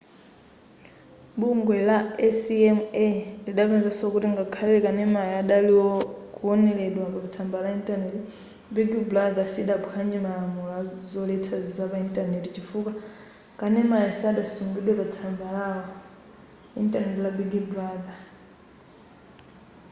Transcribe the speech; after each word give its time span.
bungwe 1.39 1.77
la 1.89 1.97
acma 2.27 2.73
lidapezanso 3.45 4.03
kuti 4.13 4.27
ngakhale 4.33 4.77
kanemayo 4.85 5.33
adali 5.41 5.73
kuwoneredwa 6.35 7.03
pamatsamba 7.13 7.57
a 7.67 7.75
intaneti 7.79 8.19
big 8.75 8.91
brother 9.11 9.45
sidaphwanye 9.55 10.17
malamulo 10.25 10.71
azoletsa 10.81 11.55
zapa 11.77 11.95
intaneti 12.05 12.53
chifukwa 12.55 12.91
kanemayo 13.59 14.09
sadasungidwe 14.19 14.93
patsamba 14.99 15.45
lawo 15.57 15.83
intaneti 16.81 17.19
la 17.25 17.31
big 17.39 17.53
brother 17.71 18.17